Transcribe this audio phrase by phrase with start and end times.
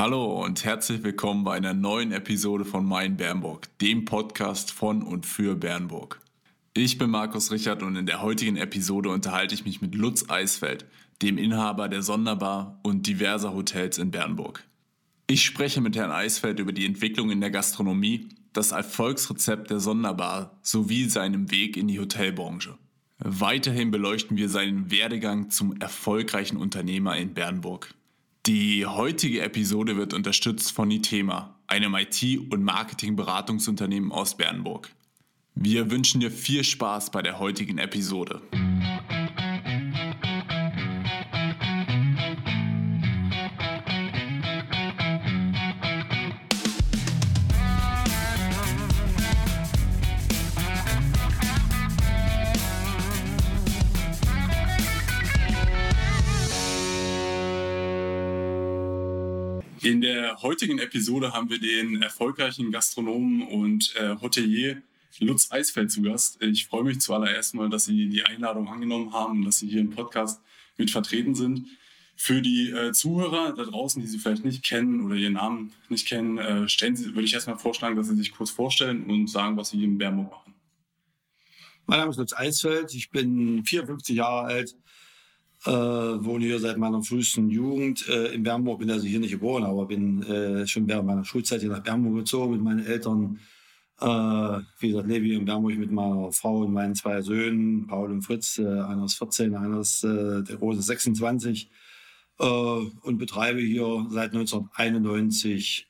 [0.00, 5.26] Hallo und herzlich willkommen bei einer neuen Episode von Mein Bernburg, dem Podcast von und
[5.26, 6.22] für Bernburg.
[6.72, 10.86] Ich bin Markus Richard und in der heutigen Episode unterhalte ich mich mit Lutz Eisfeld,
[11.20, 14.64] dem Inhaber der Sonderbar und diverser Hotels in Bernburg.
[15.26, 20.58] Ich spreche mit Herrn Eisfeld über die Entwicklung in der Gastronomie, das Erfolgsrezept der Sonderbar
[20.62, 22.78] sowie seinem Weg in die Hotelbranche.
[23.18, 27.94] Weiterhin beleuchten wir seinen Werdegang zum erfolgreichen Unternehmer in Bernburg.
[28.46, 34.90] Die heutige Episode wird unterstützt von Itema, einem IT- und Marketingberatungsunternehmen aus Bernburg.
[35.54, 38.40] Wir wünschen dir viel Spaß bei der heutigen Episode.
[59.90, 64.80] In der heutigen Episode haben wir den erfolgreichen Gastronomen und äh, Hotelier
[65.18, 66.40] Lutz Eisfeld zu Gast.
[66.40, 69.80] Ich freue mich zuallererst mal, dass Sie die Einladung angenommen haben und dass Sie hier
[69.80, 70.42] im Podcast
[70.76, 71.66] mit vertreten sind.
[72.14, 76.06] Für die äh, Zuhörer da draußen, die Sie vielleicht nicht kennen oder Ihren Namen nicht
[76.06, 79.56] kennen, äh, stellen Sie, würde ich erstmal vorschlagen, dass Sie sich kurz vorstellen und sagen,
[79.56, 80.54] was Sie hier in Bernburg machen.
[81.88, 84.76] Mein Name ist Lutz Eisfeld, ich bin 54 Jahre alt,
[85.66, 89.64] äh, wohne hier seit meiner frühesten Jugend äh, in Bernburg, bin also hier nicht geboren,
[89.64, 93.38] aber bin äh, schon während meiner Schulzeit hier nach Bernburg gezogen mit meinen Eltern.
[94.00, 94.06] Äh,
[94.78, 98.22] wie gesagt, lebe hier in Bernburg mit meiner Frau und meinen zwei Söhnen, Paul und
[98.22, 98.58] Fritz.
[98.58, 101.70] Äh, einer ist 14, einer ist äh, der große 26.
[102.38, 105.88] Äh, und betreibe hier seit 1991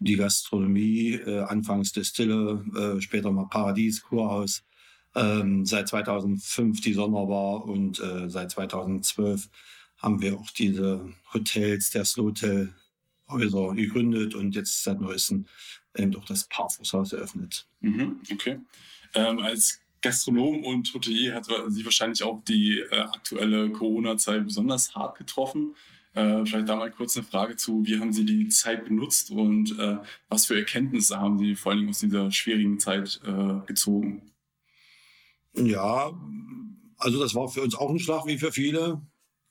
[0.00, 4.62] die Gastronomie, äh, anfangs Destille, äh, später mal Paradies, Kurhaus
[5.18, 9.48] ähm, seit 2005 die Sonderbar und äh, seit 2012
[9.98, 12.74] haben wir auch diese Hotels, der Slotel
[13.28, 15.46] Häuser gegründet und jetzt seit neuestem
[15.96, 17.66] eben auch das Parfußhaus eröffnet.
[17.80, 18.60] Mhm, okay.
[19.14, 25.18] Ähm, als Gastronom und Hotelier hat Sie wahrscheinlich auch die äh, aktuelle Corona-Zeit besonders hart
[25.18, 25.74] getroffen.
[26.14, 29.78] Äh, vielleicht da mal kurz eine Frage zu, wie haben Sie die Zeit genutzt und
[29.78, 29.98] äh,
[30.28, 34.22] was für Erkenntnisse haben Sie vor allem aus dieser schwierigen Zeit äh, gezogen?
[35.64, 36.12] Ja,
[36.98, 39.00] also das war für uns auch ein Schlag wie für viele.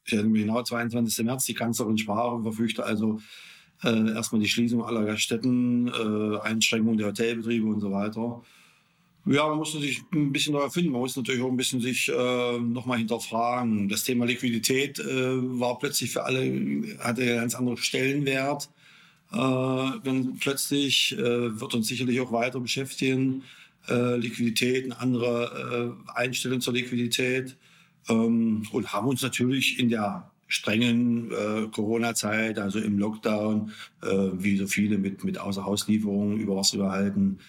[0.06, 1.26] Ich genau, 22.
[1.26, 3.20] März, die Kanzlerin sprach und verfügte also
[3.84, 8.42] äh, erstmal die Schließung aller Gaststätten, äh, Einschränkung der Hotelbetriebe und so weiter.
[9.26, 10.92] Ja, man musste sich ein bisschen neu erfinden.
[10.92, 13.90] Man musste natürlich auch ein bisschen sich äh, nochmal hinterfragen.
[13.90, 16.40] Das Thema Liquidität äh, war plötzlich für alle,
[17.00, 18.70] hatte einen ganz anderen Stellenwert.
[19.34, 23.44] Äh, dann plötzlich äh, wird uns sicherlich auch weiter beschäftigen
[23.90, 27.58] äh, Liquidität, eine andere äh, Einstellung zur Liquidität.
[28.10, 33.72] Ähm, und haben uns natürlich in der strengen äh, Corona-Zeit, also im Lockdown,
[34.02, 37.40] äh, wie so viele mit, mit Außerhauslieferungen über Wasser gehalten,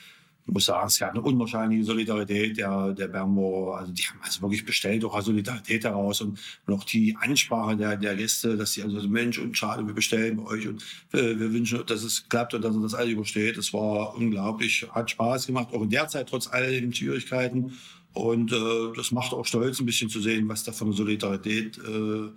[0.53, 3.73] muss sagen, es gab eine unwahrscheinliche Solidarität der, der Bermo.
[3.75, 6.39] Also die haben also wirklich bestellt, auch Solidarität heraus und,
[6.69, 10.45] auch die Ansprache der, der Gäste, dass sie also Mensch und schade, wir bestellen bei
[10.45, 10.83] euch und
[11.13, 13.57] äh, wir wünschen, dass es klappt und dass das alles übersteht.
[13.57, 17.73] Das war unglaublich, hat Spaß gemacht, auch in der Zeit trotz all den Schwierigkeiten.
[18.13, 22.29] Und äh, das macht auch stolz, ein bisschen zu sehen, was da eine Solidarität äh,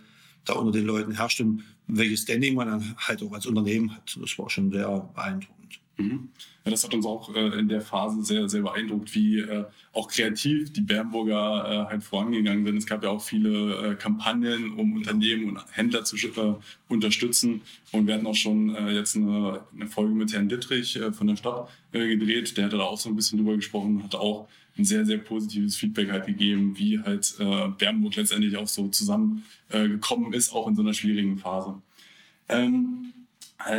[0.46, 4.18] da unter den Leuten herrscht und welches Standing man dann halt auch als Unternehmen hat.
[4.20, 5.61] Das war schon sehr beeindruckend.
[5.98, 6.30] Mhm.
[6.64, 10.08] Ja, das hat uns auch äh, in der Phase sehr, sehr beeindruckt, wie äh, auch
[10.08, 12.78] kreativ die Bernburger äh, halt vorangegangen sind.
[12.78, 16.54] Es gab ja auch viele äh, Kampagnen, um Unternehmen und Händler zu äh,
[16.88, 17.62] unterstützen.
[17.92, 21.36] Und wir hatten auch schon äh, jetzt eine, eine, Folge mit Herrn Dittrich von der
[21.36, 22.56] Stadt gedreht.
[22.58, 24.48] Der hat da auch so ein bisschen drüber gesprochen, hat auch
[24.78, 27.36] ein sehr, sehr positives Feedback halt gegeben, wie halt
[27.78, 31.82] Bernburg letztendlich auch so zusammengekommen ist, auch in so einer schwierigen Phase.
[32.48, 33.21] Ähm, äh,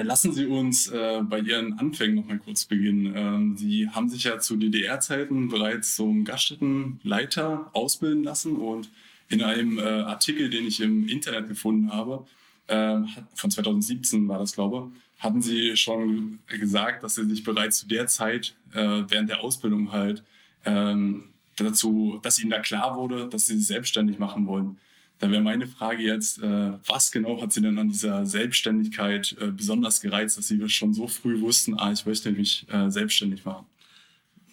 [0.03, 3.13] lassen Sie uns äh, bei Ihren Anfängen noch mal kurz beginnen.
[3.17, 8.91] Ähm, Sie haben sich ja zu DDR-Zeiten bereits zum Gaststättenleiter ausbilden lassen und
[9.29, 12.27] in einem äh, Artikel, den ich im Internet gefunden habe,
[12.67, 12.99] äh,
[13.35, 17.89] von 2017 war das, glaube ich, hatten Sie schon gesagt, dass Sie sich bereits zu
[17.89, 20.23] der Zeit äh, während der Ausbildung halt
[20.65, 21.25] ähm,
[21.57, 24.79] dazu, dass Ihnen da klar wurde, dass Sie sich selbstständig machen wollen.
[25.23, 29.53] Da wäre meine Frage jetzt, äh, was genau hat Sie denn an dieser Selbstständigkeit äh,
[29.53, 33.65] besonders gereizt, dass Sie schon so früh wussten, ah, ich möchte mich äh, selbstständig machen?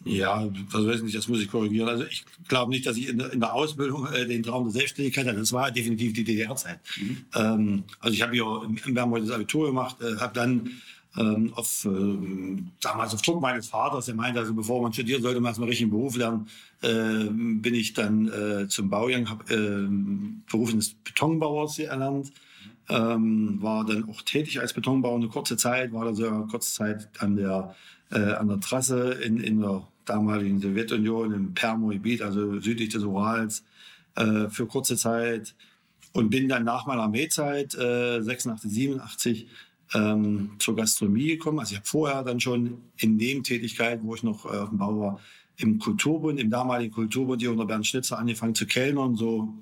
[0.05, 1.89] Ja, das weiß ich nicht, das muss ich korrigieren.
[1.89, 5.39] Also ich glaube nicht, dass ich in der, Ausbildung äh, den Traum der Selbstständigkeit hatte.
[5.39, 6.79] Das war definitiv die DDR-Zeit.
[7.01, 7.25] Mhm.
[7.33, 10.69] Ähm, also ich habe hier im Bernburg das Abitur gemacht, äh, habe dann
[11.19, 15.41] ähm, auf, äh, damals auf Druck meines Vaters, der meinte, also bevor man studiert, sollte
[15.41, 16.47] man erstmal richtig einen Beruf lernen,
[16.81, 19.87] äh, bin ich dann äh, zum Baujahr, habe äh,
[20.49, 22.31] Beruf des Betonbauers erlernt.
[22.89, 27.09] ähm, war dann auch tätig als Betonbauer eine kurze Zeit, war dann sogar kurze Zeit
[27.19, 27.75] an der,
[28.11, 33.63] äh, an der Trasse in, in der damaligen Sowjetunion im Permo-Gebiet, also südlich des Urals,
[34.15, 35.53] äh, für kurze Zeit
[36.13, 39.47] und bin dann nach meiner Armeezeit, äh, 86, 87,
[39.93, 41.59] ähm, zur Gastronomie gekommen.
[41.59, 44.99] Also ich habe vorher dann schon in Nebentätigkeiten, wo ich noch äh, auf dem Bau
[44.99, 45.19] war,
[45.57, 49.53] im Kulturbund, im damaligen Kulturbund hier unter Bernd Schnitzer angefangen zu kellnern, so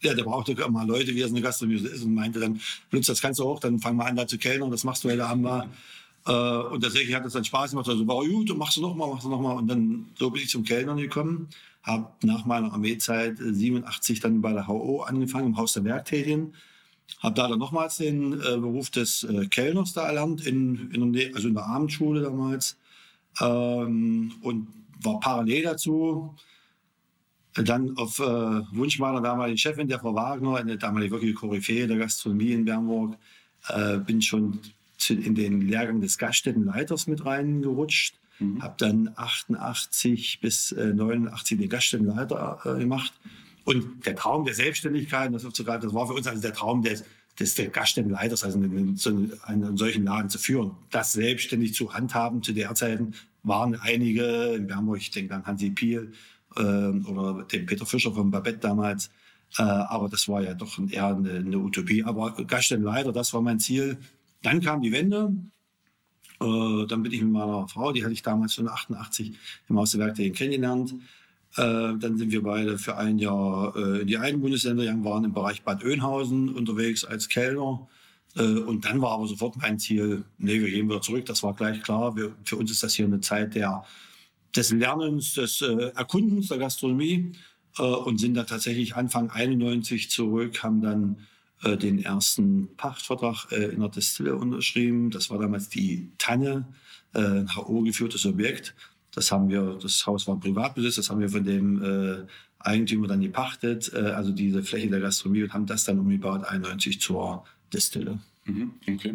[0.00, 2.60] ja, der brauchte immer Leute, wie es eine Gastronomie ist und meinte dann,
[2.90, 5.10] Lutz, das kannst du auch, dann fang mal an da zu kellnern, das machst du
[5.10, 5.68] heute Abend mal.
[6.26, 9.08] Äh, und tatsächlich hat es dann Spaß gemacht, also war gut, machst du noch mal,
[9.08, 9.54] machst du noch mal.
[9.54, 11.48] Und dann so bin ich zum Kellnern gekommen,
[11.82, 16.54] habe nach meiner Armeezeit 87 dann bei der HO angefangen, im Haus der Werktätigen.
[17.20, 21.34] Habe da dann nochmals den äh, Beruf des äh, Kellners da erlernt, in, in der,
[21.34, 22.76] also in der Abendschule damals.
[23.40, 24.68] Ähm, und
[25.02, 26.34] war parallel dazu
[27.54, 31.98] dann auf äh, Wunsch meiner damaligen Chefin, der Frau Wagner, eine damalige wirkliche Koryphäe der
[31.98, 33.16] Gastronomie in Bernburg,
[33.68, 34.60] äh, bin schon
[34.96, 38.14] zu, in den Lehrgang des Gaststättenleiters mit reingerutscht.
[38.38, 38.62] Mhm.
[38.62, 43.12] Habe dann 88 bis äh, 89 den Gaststättenleiter äh, gemacht.
[43.68, 47.04] Und der Traum der Selbstständigkeit, das, sogar, das war für uns also der Traum des,
[47.38, 50.70] des der Gaststättenleiters, also einen, einen, einen solchen Laden zu führen.
[50.90, 52.98] Das selbstständig zu handhaben zu der Zeit
[53.42, 56.14] waren einige, in Bernburg, ich denke an Hansi Piel,
[56.56, 59.10] äh, oder dem Peter Fischer von Babette damals.
[59.58, 62.02] Äh, aber das war ja doch eher eine, eine Utopie.
[62.04, 63.98] Aber Gastein leider, das war mein Ziel.
[64.40, 65.34] Dann kam die Wende.
[66.40, 69.36] Äh, dann bin ich mit meiner Frau, die hatte ich damals schon 88
[69.68, 70.94] im Haus der Werktätigen kennengelernt.
[71.56, 75.24] Äh, dann sind wir beide für ein Jahr äh, in die einen Bundesländer gegangen, waren
[75.24, 77.88] im Bereich Bad Oeynhausen unterwegs als Kellner.
[78.36, 81.24] Äh, und dann war aber sofort mein Ziel, nee, wir gehen wieder zurück.
[81.26, 82.16] Das war gleich klar.
[82.16, 83.84] Wir, für uns ist das hier eine Zeit der
[84.56, 87.32] des Lernens, des Erkundens der Gastronomie
[87.76, 91.18] und sind da tatsächlich Anfang 91 zurück, haben dann
[91.62, 95.10] den ersten Pachtvertrag in der Destille unterschrieben.
[95.10, 96.66] Das war damals die Tanne,
[97.12, 98.74] ein HO-geführtes Objekt.
[99.18, 102.26] Das haben wir, das Haus war Privatbesitz, das haben wir von dem äh,
[102.60, 107.44] Eigentümer dann gepachtet, also diese Fläche der Gastronomie und haben das dann umgebaut 91 zur
[107.72, 108.18] Destille.
[108.44, 109.14] Mhm, okay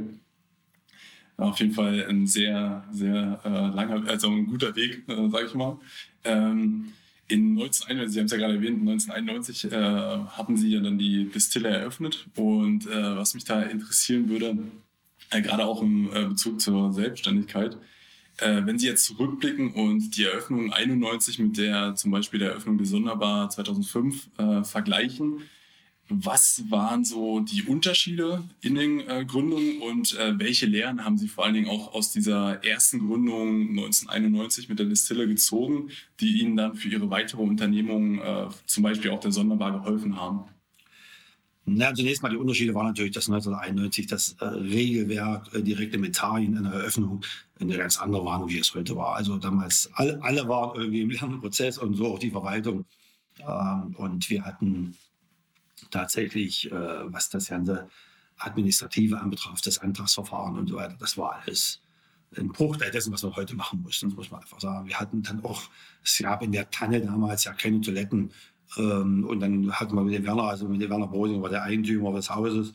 [1.37, 5.53] auf jeden Fall ein sehr, sehr äh, langer, also ein guter Weg, äh, sage ich
[5.53, 5.77] mal.
[6.23, 6.93] Ähm,
[7.27, 11.29] in 1991, Sie haben es ja gerade erwähnt, 1991 äh, hatten Sie ja dann die
[11.29, 12.27] Distille eröffnet.
[12.35, 14.57] Und äh, was mich da interessieren würde,
[15.31, 17.77] äh, gerade auch im äh, Bezug zur Selbstständigkeit,
[18.37, 22.77] äh, wenn Sie jetzt zurückblicken und die Eröffnung 91 mit der zum Beispiel der Eröffnung
[22.77, 25.41] der Sonderbar 2005 äh, vergleichen,
[26.09, 31.27] was waren so die Unterschiede in den äh, Gründungen und äh, welche Lehren haben Sie
[31.27, 35.89] vor allen Dingen auch aus dieser ersten Gründung 1991 mit der Distille gezogen,
[36.19, 40.43] die Ihnen dann für Ihre weitere Unternehmung, äh, zum Beispiel auch der Sonderbar, geholfen haben?
[41.65, 46.57] Na, zunächst mal die Unterschiede waren natürlich, dass 1991 das äh, Regelwerk, äh, die Reglementarien
[46.57, 47.23] in der Eröffnung
[47.59, 49.15] eine ganz andere waren, wie es heute war.
[49.15, 52.85] Also damals, alle, alle waren irgendwie im Lernprozess und so auch die Verwaltung.
[53.39, 54.97] Ähm, und wir hatten
[55.89, 57.89] tatsächlich, äh, was das ganze
[58.37, 61.79] Administrative anbetraf, das Antragsverfahren und so weiter, das war alles
[62.37, 63.99] ein Bruchteil dessen, was man heute machen muss.
[63.99, 64.87] Das muss man einfach sagen.
[64.87, 65.61] Wir hatten dann auch,
[66.03, 68.31] es gab in der Tanne damals ja keine Toiletten.
[68.77, 71.63] Ähm, und dann hatten wir mit dem Werner, also mit dem Werner Brosing, war der
[71.63, 72.73] Eigentümer des Hauses.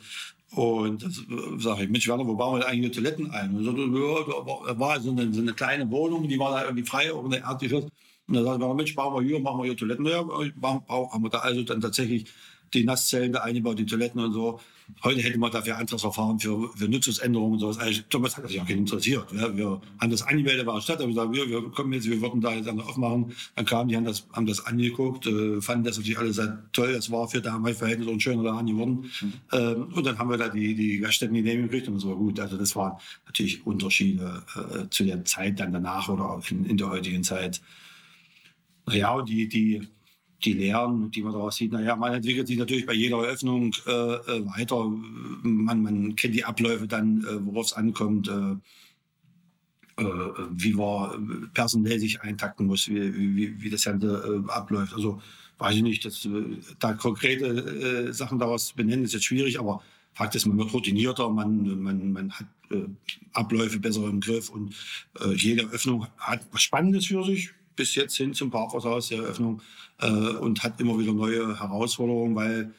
[0.53, 3.55] Und äh, sage ich, Mensch, Werner, wo bauen wir denn eigentlich Toiletten ein?
[3.57, 7.13] Und so, da war so eine, so eine, kleine Wohnung, die war da irgendwie frei,
[7.13, 7.85] auch eine Erdgeschoss.
[7.85, 10.07] Und da sagen wir, Mensch, bauen wir hier, machen wir hier Toiletten.
[10.07, 12.27] Ja, haben wir da also dann tatsächlich
[12.75, 14.61] die Nasszellen da eingebaut, die Toiletten und so.
[15.05, 17.79] Heute hätte man dafür Antragsverfahren für, für Nutzungsänderungen und sowas.
[17.79, 19.27] Also, Thomas hat sich auch keinen interessiert.
[19.33, 22.21] Ja, wir haben das angemeldet bei der Stadt, aber gesagt, wir, wir kommen jetzt, wir
[22.23, 23.33] wollten da jetzt aufmachen.
[23.55, 26.93] Dann kamen die, haben das, haben das angeguckt, äh, fanden das natürlich alles sehr toll.
[26.95, 29.11] Das war für damalige Verhältnisse ein schöner Laden geworden.
[29.21, 29.33] Mhm.
[29.53, 32.41] Ähm, und dann haben wir da die, die Gaststätten genehmigt gekriegt und das war gut.
[32.41, 36.89] Also das waren natürlich Unterschiede äh, zu der Zeit dann danach oder in, in der
[36.89, 37.61] heutigen Zeit.
[38.87, 39.87] Naja, und die, die
[40.45, 43.91] die Lehren, die man daraus sieht, naja, man entwickelt sich natürlich bei jeder Eröffnung äh,
[43.91, 44.87] äh weiter.
[45.43, 51.99] Man, man kennt die Abläufe dann, äh, worauf es ankommt, äh, äh wie man personell
[51.99, 54.95] sich eintakten muss, wie, wie, wie das Ganze äh, abläuft.
[54.95, 55.21] Also
[55.59, 56.29] weiß ich nicht, dass,
[56.79, 61.83] da konkrete Sachen daraus benennen, ist jetzt schwierig, aber Fakt ist, man wird routinierter, man,
[61.83, 62.47] man, man hat
[63.33, 64.73] Abläufe besser im Griff und
[65.35, 69.61] jede Eröffnung hat was Spannendes für sich bis jetzt hin zum Parkhaus der Eröffnung
[70.01, 72.75] äh, und hat immer wieder neue Herausforderungen, weil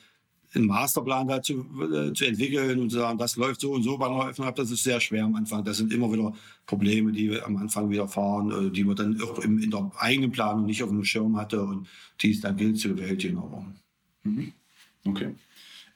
[0.56, 3.98] einen Masterplan da zu, äh, zu entwickeln und zu sagen, das läuft so und so
[3.98, 5.64] bei einer Eröffnung das ist sehr schwer am Anfang.
[5.64, 6.34] Das sind immer wieder
[6.66, 9.92] Probleme, die wir am Anfang wieder fahren, äh, die man dann auch im, in der
[9.98, 11.88] eigenen Planung nicht auf dem Schirm hatte und
[12.22, 13.42] die es dann gilt zu bewältigen.
[14.24, 14.54] Mhm.
[15.06, 15.36] Okay.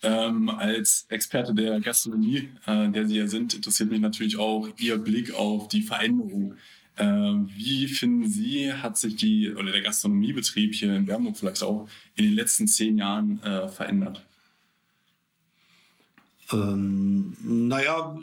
[0.03, 4.97] Ähm, als Experte der Gastronomie, äh, der Sie ja sind, interessiert mich natürlich auch Ihr
[4.97, 6.55] Blick auf die Veränderung.
[6.95, 11.87] Äh, wie finden Sie, hat sich die oder der Gastronomiebetrieb hier in Bernburg vielleicht auch
[12.15, 14.23] in den letzten zehn Jahren äh, verändert?
[16.51, 18.15] Ähm, naja,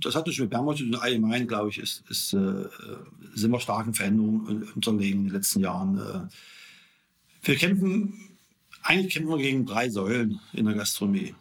[0.00, 2.66] das hat natürlich mit Bernburg allgemein, glaube ich, ist, ist, äh,
[3.34, 5.98] sind wir starken Veränderungen unterlegen in den letzten Jahren.
[5.98, 8.34] Äh, wir kämpfen
[8.84, 11.34] eigentlich kämpfen wir gegen drei Säulen in der Gastronomie.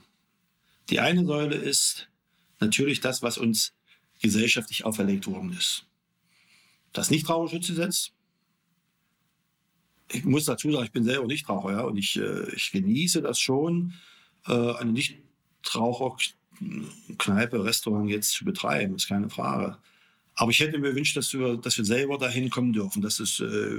[0.90, 2.08] Die eine Säule ist
[2.60, 3.74] natürlich das, was uns
[4.22, 5.86] gesellschaftlich auferlegt worden ist.
[6.94, 8.12] Das Nichtraucherschutzgesetz.
[10.12, 13.40] Ich muss dazu sagen, ich bin selber Nichtraucher, ja, und ich, äh, ich genieße das
[13.40, 13.94] schon,
[14.48, 19.78] äh, eine Nichtraucherkneipe, Restaurant jetzt zu betreiben, ist keine Frage.
[20.36, 23.02] Aber ich hätte mir gewünscht, dass wir, dass wir selber dahin kommen dürfen.
[23.02, 23.78] Das ist, äh,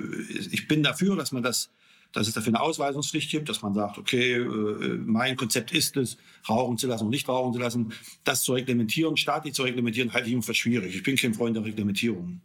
[0.50, 1.70] ich bin dafür, dass man das
[2.14, 6.16] dass es dafür eine Ausweisungspflicht gibt, dass man sagt, okay, äh, mein Konzept ist es,
[6.48, 7.92] rauchen zu lassen und nicht rauchen zu lassen.
[8.22, 10.94] Das zu reglementieren, staatlich zu reglementieren, halte ich für schwierig.
[10.94, 12.40] Ich bin kein Freund der Reglementierung.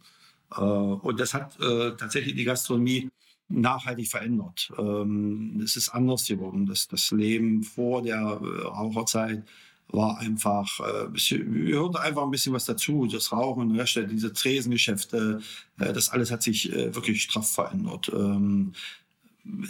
[0.56, 3.10] Äh, und das hat äh, tatsächlich die Gastronomie
[3.48, 4.72] nachhaltig verändert.
[4.78, 6.66] Ähm, es ist anders geworden.
[6.66, 9.44] Das, das Leben vor der Raucherzeit
[9.92, 13.08] war einfach, wir hörten einfach ein bisschen was dazu.
[13.10, 13.76] Das Rauchen,
[14.08, 15.40] diese Tresengeschäfte,
[15.78, 18.08] das alles hat sich wirklich straff verändert.
[18.14, 18.72] Ähm,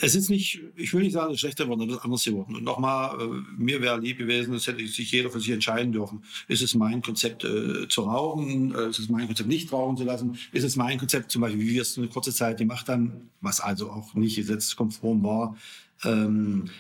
[0.01, 2.57] es ist nicht, ich will nicht sagen, es ist schlechter geworden, es ist anders geworden.
[2.57, 6.23] Und nochmal, äh, mir wäre lieb gewesen, es hätte sich jeder für sich entscheiden dürfen.
[6.49, 8.75] Ist es mein Konzept äh, zu rauchen?
[8.75, 10.39] Äh, ist es mein Konzept nicht rauchen zu lassen?
[10.53, 13.61] Ist es mein Konzept, zum Beispiel, wie wir es eine kurze Zeit gemacht haben, was
[13.61, 15.57] also auch nicht gesetzeskonform war,
[16.05, 16.71] ähm,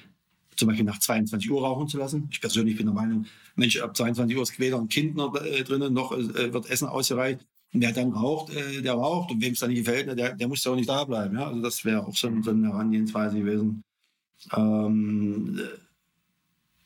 [0.56, 2.28] zum Beispiel nach 22 Uhr rauchen zu lassen.
[2.30, 5.62] Ich persönlich bin der Meinung, Mensch, ab 22 Uhr ist weder ein Kind noch äh,
[5.62, 7.46] drinnen, noch äh, wird Essen ausgereicht.
[7.72, 9.30] Und wer dann raucht, äh, der raucht.
[9.30, 11.36] Und wem es dann nicht gefällt, der, der muss ja auch nicht da bleiben.
[11.36, 11.48] Ja?
[11.48, 13.84] Also das wäre auch so, so eine Herangehensweise gewesen.
[14.52, 15.60] Ähm,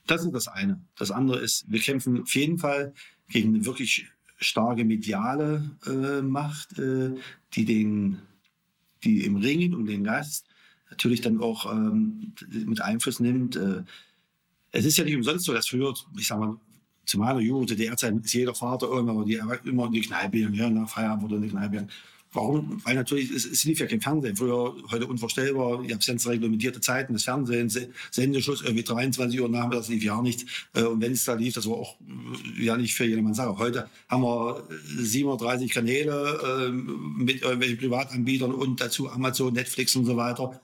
[0.07, 0.81] das ist das eine.
[0.97, 2.93] Das andere ist, wir kämpfen auf jeden Fall
[3.29, 7.15] gegen eine wirklich starke mediale äh, Macht, äh,
[7.55, 8.19] die den,
[9.05, 10.47] die im Ringen um den Gast
[10.91, 12.33] natürlich dann auch ähm,
[12.67, 13.57] mit Einfluss nimmt.
[13.57, 13.83] Äh,
[14.71, 16.57] es ist ja nicht umsonst so, dass früher, ich sag mal,
[17.05, 20.71] zu meiner Jugend, DDR-Zeit, ist jeder Vater irgendwann die, immer in die Kneipe gegangen, ja,
[20.71, 21.87] nach Feierabend oder in die Kneipe.
[22.35, 22.81] Warum?
[22.85, 24.37] Weil natürlich, es, es lief ja kein Fernsehen.
[24.37, 27.79] Früher, heute unvorstellbar, ganz reglementierte Zeiten des Fernsehens,
[28.11, 30.45] Sendeschluss irgendwie 23 Uhr nachmittags lief ja nichts.
[30.75, 31.97] Äh, und wenn es da lief, das war auch
[32.59, 33.57] äh, ja nicht für jedermann Sache.
[33.59, 34.65] Heute haben wir
[34.99, 40.61] 37 Kanäle äh, mit irgendwelchen Privatanbietern und dazu Amazon, Netflix und so weiter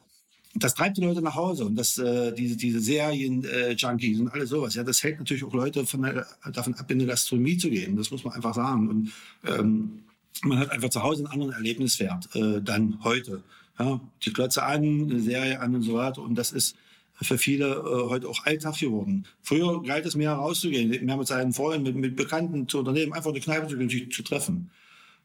[0.55, 4.51] das treibt die Leute nach Hause und das, äh, diese, diese Serien-Junkies äh, und alles
[4.51, 7.71] sowas, ja, das hält natürlich auch Leute von der, davon ab, in die Gastronomie zu
[7.71, 7.97] gehen.
[7.97, 8.89] Das muss man einfach sagen.
[8.89, 9.13] Und
[9.47, 10.01] ähm,
[10.43, 13.43] man hat einfach zu Hause einen anderen Erlebniswert äh, dann heute.
[13.79, 16.21] Ja, die Klötze an, eine Serie an und so weiter.
[16.21, 16.77] Und das ist
[17.15, 19.27] für viele äh, heute auch Alltag geworden.
[19.43, 23.31] Früher galt es mehr rauszugehen, mehr mit seinen Freunden, mit, mit Bekannten zu unternehmen, einfach
[23.31, 24.71] eine Kneipe zu, gehen, zu treffen.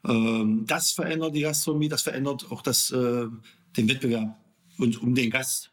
[0.08, 3.26] Ähm, das verändert die Gastronomie, das verändert auch das, äh,
[3.76, 4.38] den Wettbewerb
[4.78, 5.72] und um den Gast.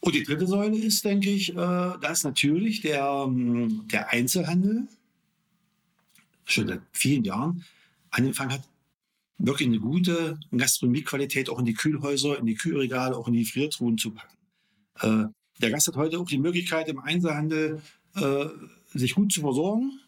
[0.00, 4.88] Und die dritte Säule ist, denke ich, äh, dass natürlich der, ähm, der Einzelhandel
[6.44, 7.64] schon seit vielen Jahren
[8.10, 8.62] angefangen hat,
[9.38, 13.98] wirklich eine gute Gastronomiequalität auch in die Kühlhäuser, in die Kühlregale, auch in die Friertruhen
[13.98, 14.36] zu packen.
[15.00, 15.24] Äh,
[15.60, 17.82] der Gast hat heute auch die Möglichkeit, im Einzelhandel
[18.14, 18.46] äh,
[18.94, 20.00] sich gut zu versorgen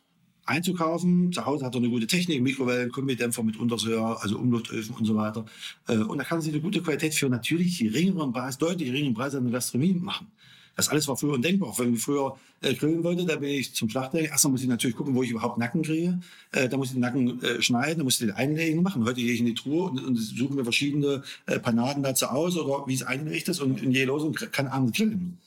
[0.49, 1.33] einzukaufen.
[1.33, 5.15] Zu Hause hat er eine gute Technik, Mikrowellen, Kombidämpfer mit Untersöhr, also Umluftöfen und so
[5.15, 5.45] weiter.
[5.87, 9.35] Äh, und da kann sich eine gute Qualität für natürlich geringeren Preis, deutlich geringeren Preis
[9.35, 10.27] an der Gastronomie machen.
[10.79, 11.77] Das alles war früher undenkbar.
[11.77, 14.21] Wenn ich früher äh, grillen wollte, da bin ich zum Schlachter.
[14.21, 16.21] Erstmal muss ich natürlich gucken, wo ich überhaupt Nacken kriege.
[16.53, 19.05] Äh, da muss ich den Nacken äh, schneiden, da muss ich den einlegen machen.
[19.05, 22.57] Heute gehe ich in die Truhe und, und suche mir verschiedene äh, Panaden dazu aus
[22.57, 25.39] oder wie es einrichtet ist und, und gehe los und kann abends grillen.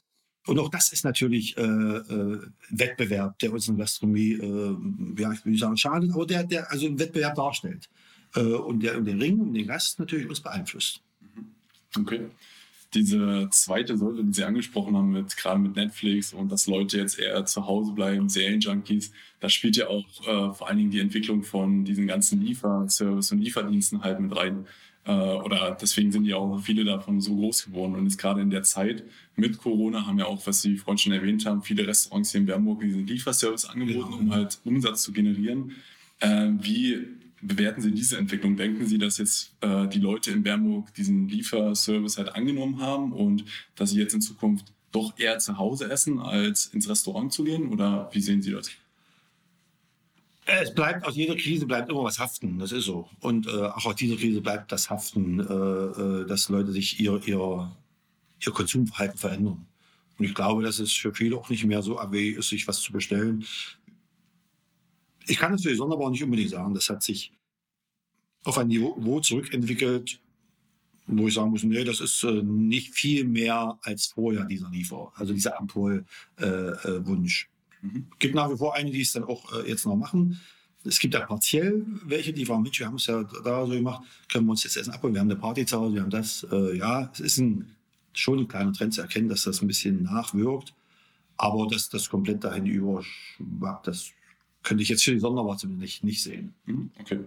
[0.51, 2.41] Und auch das ist natürlich äh, äh,
[2.71, 4.75] Wettbewerb, der unsere Gastronomie, äh,
[5.17, 7.87] ja, ich nicht sagen schadet, aber der, der also einen Wettbewerb darstellt.
[8.35, 10.99] Äh, und der den Ring und den Gast natürlich uns beeinflusst.
[11.35, 12.01] Mhm.
[12.01, 12.25] Okay.
[12.93, 17.17] Diese zweite Säule, die Sie angesprochen haben, mit, gerade mit Netflix und dass Leute jetzt
[17.17, 21.43] eher zu Hause bleiben, Serienjunkies, da spielt ja auch äh, vor allen Dingen die Entwicklung
[21.43, 24.65] von diesen ganzen Lieferservice und Lieferdiensten halt mit rein.
[25.05, 27.95] Äh, oder deswegen sind ja auch viele davon so groß geworden.
[27.95, 29.03] Und jetzt gerade in der Zeit
[29.35, 32.45] mit Corona haben ja auch, was Sie vorhin schon erwähnt haben, viele Restaurants hier in
[32.45, 34.17] Bernburg diesen Lieferservice angeboten, genau.
[34.17, 35.71] um halt Umsatz zu generieren.
[36.19, 37.07] Äh, wie
[37.41, 38.55] bewerten Sie diese Entwicklung?
[38.55, 43.45] Denken Sie, dass jetzt äh, die Leute in Bernburg diesen Lieferservice halt angenommen haben und
[43.75, 47.69] dass sie jetzt in Zukunft doch eher zu Hause essen, als ins Restaurant zu gehen?
[47.69, 48.69] Oder wie sehen Sie das?
[50.45, 53.07] Es bleibt aus jeder Krise bleibt immer was haften, das ist so.
[53.19, 57.21] Und äh, auch aus dieser Krise bleibt das Haften, äh, äh, dass Leute sich ihr,
[57.25, 57.71] ihr,
[58.39, 59.67] ihr Konsumverhalten verändern.
[60.17, 62.81] Und ich glaube, dass es für viele auch nicht mehr so abwegig ist, sich was
[62.81, 63.45] zu bestellen.
[65.27, 66.73] Ich kann es für die Sonderbar nicht unbedingt sagen.
[66.73, 67.31] Das hat sich
[68.43, 70.19] auf ein Niveau zurückentwickelt,
[71.05, 75.11] wo ich sagen muss, nee, das ist äh, nicht viel mehr als vorher, dieser Liefer,
[75.15, 76.05] also dieser Ampulwunsch.
[76.39, 77.51] Äh, äh,
[77.81, 78.07] mhm.
[78.19, 80.39] gibt nach wie vor einige, die es dann auch äh, jetzt noch machen.
[80.83, 84.03] Es gibt ja partiell welche, die sagen, Mensch, wir haben es ja da so gemacht,
[84.31, 86.45] können wir uns jetzt essen abholen, wir haben eine Party zu Hause, wir haben das.
[86.51, 87.75] Äh, ja, es ist ein,
[88.13, 90.73] schon ein kleiner Trend zu erkennen, dass das ein bisschen nachwirkt.
[91.37, 94.11] Aber dass das komplett dahin überschwappt, das
[94.63, 96.53] könnte ich jetzt für die Sonderwart zumindest nicht, nicht sehen.
[96.65, 97.19] Mhm, okay.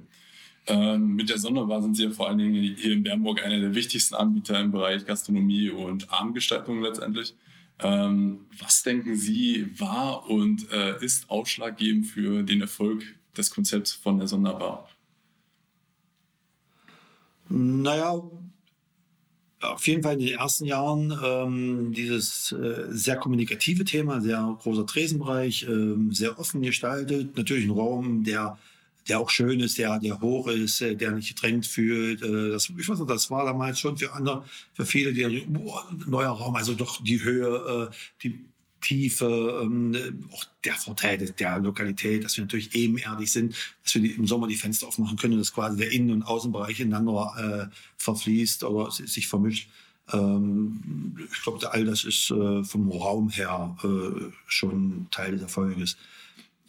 [0.67, 3.75] Ähm, mit der Sonderbar sind Sie ja vor allen Dingen hier in Bernburg einer der
[3.75, 7.35] wichtigsten Anbieter im Bereich Gastronomie und Abendgestaltung letztendlich.
[7.81, 13.03] Ähm, was denken Sie war und äh, ist ausschlaggebend für den Erfolg
[13.37, 14.89] des Konzepts von der Sonderbar?
[17.49, 18.23] Naja,
[19.61, 24.87] auf jeden Fall in den ersten Jahren ähm, dieses äh, sehr kommunikative Thema, sehr großer
[24.87, 27.37] Tresenbereich, äh, sehr offen gestaltet.
[27.37, 28.59] Natürlich ein Raum, der
[29.09, 32.23] der auch schön ist, der, der hoch ist, äh, der nicht gedrängt fühlt.
[32.23, 35.87] Äh, das, ich weiß nicht, das war damals schon für andere, für viele, die boah,
[36.07, 38.45] neuer Raum, also doch die Höhe, äh, die
[38.81, 44.27] Tiefe, ähm, auch der Vorteil der Lokalität, dass wir natürlich ebenerdig sind, dass wir im
[44.27, 49.27] Sommer die Fenster aufmachen können, dass quasi der Innen- und Außenbereich ineinander verfließt oder sich
[49.27, 49.71] vermischt.
[50.13, 53.75] Ähm, ich glaube, all das ist vom Raum her
[54.47, 55.97] schon Teil des Erfolges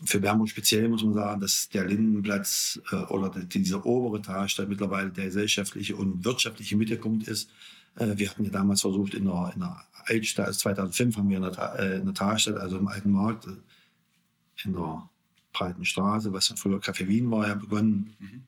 [0.05, 5.09] für Bernburg speziell muss man sagen, dass der Lindenplatz äh, oder diese obere Talstadt mittlerweile
[5.09, 7.49] der gesellschaftliche und wirtschaftliche Mittelpunkt ist.
[7.95, 11.37] Äh, wir hatten ja damals versucht, in der, in der Altstadt, also 2005 haben wir
[11.37, 13.51] in der, äh, in der Talstadt, also im Alten Markt, äh,
[14.63, 15.09] in der
[15.53, 18.15] Breiten Straße, was früher Café Wien war, ja begonnen.
[18.19, 18.43] Mhm.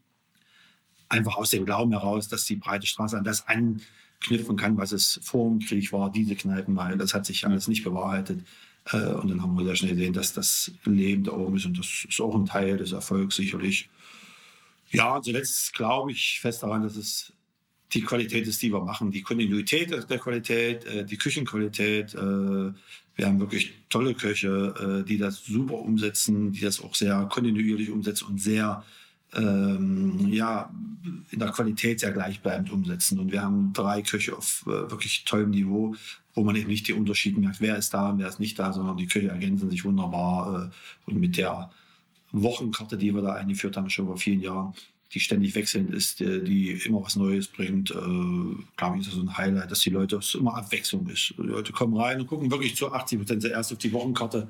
[1.10, 5.20] Einfach aus dem Glauben heraus, dass die Breite Straße an das anknüpfen kann, was es
[5.24, 6.98] vor dem Krieg war, diese Kneipen mal.
[6.98, 8.46] Das hat sich alles nicht bewahrheitet.
[8.92, 11.78] Äh, und dann haben wir sehr schnell gesehen, dass das Leben da oben ist und
[11.78, 13.90] das ist auch ein Teil des Erfolgs sicherlich.
[14.92, 17.34] Ja, und zuletzt glaube ich fest daran, dass es
[17.94, 22.14] die Qualität ist, die wir machen, die Kontinuität der Qualität, äh, die Küchenqualität.
[22.14, 22.74] Äh,
[23.16, 28.26] wir haben wirklich tolle Köche, die das super umsetzen, die das auch sehr kontinuierlich umsetzen
[28.28, 28.86] und sehr
[29.36, 30.72] ähm, ja,
[31.32, 33.20] in der Qualität sehr gleichbleibend umsetzen.
[33.20, 35.96] Und wir haben drei Köche auf äh, wirklich tollem Niveau,
[36.34, 38.72] wo man eben nicht die Unterschiede merkt, wer ist da und wer ist nicht da,
[38.72, 40.72] sondern die Köche ergänzen sich wunderbar.
[40.72, 41.72] Äh, und mit der
[42.32, 44.74] Wochenkarte, die wir da eingeführt haben, schon vor vielen Jahren,
[45.14, 49.16] die ständig wechselnd ist, die, die immer was Neues bringt, äh, glaube ich, ist das
[49.16, 51.34] so ein Highlight, dass die Leute, dass es immer Abwechslung ist.
[51.38, 54.50] Die Leute kommen rein und gucken wirklich zu 80 Prozent zuerst auf die Wochenkarte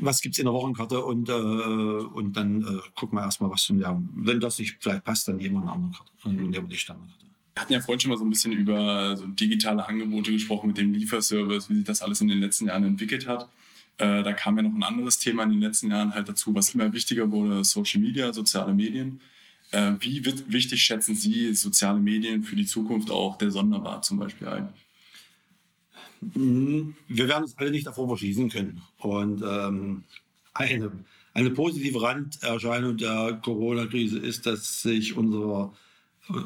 [0.00, 3.68] was gibt es in der Wochenkarte und, äh, und dann äh, gucken wir erstmal, was
[3.68, 6.62] ja, wenn das nicht vielleicht passt, dann nehmen wir eine andere Karte, dann nehmen wir
[6.62, 7.26] die Standardkarte.
[7.54, 10.78] Wir hatten ja vorhin schon mal so ein bisschen über so digitale Angebote gesprochen mit
[10.78, 13.48] dem Lieferservice, wie sich das alles in den letzten Jahren entwickelt hat.
[13.98, 16.74] Äh, da kam ja noch ein anderes Thema in den letzten Jahren halt dazu, was
[16.74, 19.20] immer wichtiger wurde, Social Media, soziale Medien.
[19.72, 24.48] Äh, wie wichtig schätzen Sie soziale Medien für die Zukunft auch der Sonderbar zum Beispiel
[24.48, 24.68] ein?
[26.20, 28.82] Wir werden uns alle nicht davor verschließen können.
[28.98, 30.04] Und ähm,
[30.52, 30.92] eine,
[31.32, 35.72] eine positive Randerscheinung der Corona-Krise ist, dass sich unser,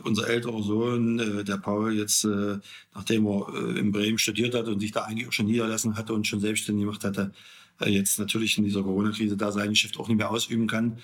[0.05, 2.59] unser älterer Sohn, äh, der Paul, jetzt, äh,
[2.95, 6.15] nachdem er äh, in Bremen studiert hat und sich da eigentlich auch schon niederlassen hatte
[6.15, 7.33] und schon selbstständig gemacht hatte,
[7.81, 10.99] äh, jetzt natürlich in dieser Corona-Krise da sein Geschäft auch nicht mehr ausüben kann.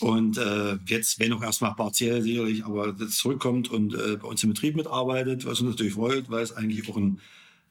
[0.00, 4.50] Und äh, jetzt, wenn auch erstmal partiell sicherlich, aber zurückkommt und äh, bei uns im
[4.50, 7.20] Betrieb mitarbeitet, was uns natürlich freut, weil es eigentlich auch ein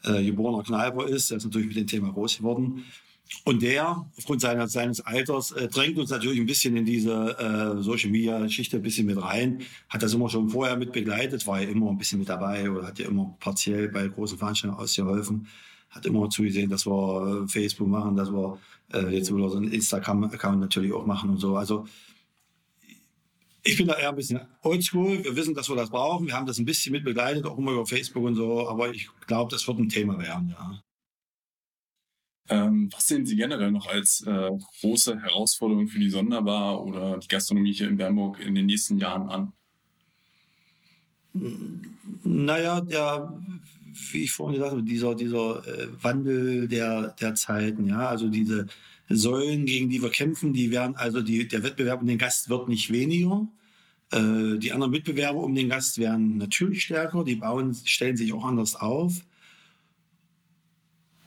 [0.04, 1.32] äh, geborener Kneiper ist.
[1.32, 2.84] Er ist natürlich mit dem Thema groß geworden.
[3.46, 7.82] Und der, aufgrund seiner, seines Alters, äh, drängt uns natürlich ein bisschen in diese äh,
[7.82, 9.62] Social Media Geschichte ein bisschen mit rein.
[9.90, 12.88] Hat das immer schon vorher mit begleitet, war ja immer ein bisschen mit dabei oder
[12.88, 15.48] hat ja immer partiell bei großen Veranstaltungen ausgeholfen.
[15.90, 18.58] Hat immer zugesehen, dass wir äh, Facebook machen, dass wir
[18.94, 21.58] äh, jetzt wieder so einen Instagram-Account natürlich auch machen und so.
[21.58, 21.86] Also
[23.64, 25.24] ich bin da eher ein bisschen oldschool.
[25.24, 26.28] Wir wissen, dass wir das brauchen.
[26.28, 28.68] Wir haben das ein bisschen mit begleitet, auch immer über Facebook und so.
[28.68, 30.84] Aber ich glaube, das wird ein Thema werden, ja.
[32.50, 34.50] Ähm, was sehen Sie generell noch als äh,
[34.82, 39.30] große Herausforderung für die Sonderbar oder die Gastronomie hier in Bernburg in den nächsten Jahren
[39.30, 39.54] an?
[42.24, 43.42] Naja, der,
[44.12, 48.68] wie ich vorhin gesagt habe, dieser, dieser äh, Wandel der, der Zeiten, ja, also diese
[49.10, 52.68] Säulen, gegen die wir kämpfen, die werden, also die, der Wettbewerb um den Gast wird
[52.70, 53.48] nicht weniger.
[54.12, 58.46] Äh, die anderen Mitbewerber um den Gast werden natürlich stärker, die bauen, stellen sich auch
[58.46, 59.22] anders auf.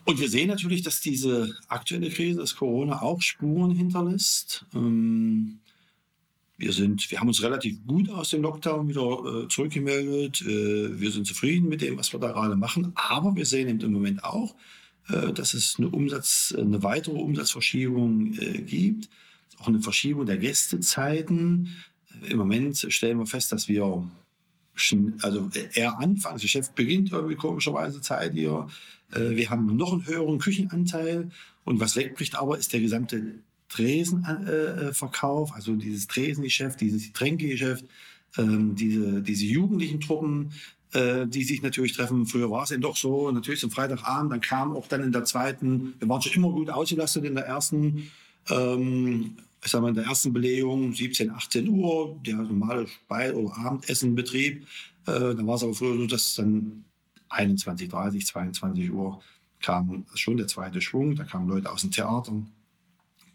[0.05, 4.65] Und wir sehen natürlich, dass diese aktuelle Krise, das Corona, auch Spuren hinterlässt.
[4.73, 5.59] Ähm,
[6.55, 10.41] wir, sind, wir haben uns relativ gut aus dem Lockdown wieder äh, zurückgemeldet.
[10.43, 12.93] Äh, wir sind zufrieden mit dem, was wir da gerade machen.
[12.95, 14.55] Aber wir sehen im Moment auch,
[15.07, 19.09] dass es eine, Umsatz, eine weitere Umsatzverschiebung äh, gibt,
[19.59, 21.75] auch eine Verschiebung der Gästezeiten.
[22.27, 24.03] Im Moment stellen wir fest, dass wir
[25.21, 28.67] also eher anfangen, das Geschäft beginnt irgendwie komischerweise Zeit hier.
[29.09, 31.31] Wir haben noch einen höheren Küchenanteil
[31.65, 33.39] und was wegbricht aber, ist der gesamte
[33.69, 37.85] Tresenverkauf, also dieses Tresengeschäft, dieses Getränkegeschäft,
[38.37, 40.51] ähm, diese, diese jugendlichen Truppen,
[40.93, 42.25] äh, die sich natürlich treffen.
[42.25, 45.25] Früher war es eben doch so, natürlich zum Freitagabend, dann kam auch dann in der
[45.25, 48.09] zweiten, wir waren schon immer gut ausgelastet in der ersten,
[48.49, 53.57] ähm, ich sag mal, in der ersten Belegung, 17, 18 Uhr, der normale Speis- oder
[53.57, 54.65] Abendessenbetrieb.
[55.07, 56.85] Äh, da war es aber früher so, dass dann
[57.29, 59.21] 21, 30, 22 Uhr
[59.61, 61.15] kam schon der zweite Schwung.
[61.15, 62.33] Da kamen Leute aus dem Theater,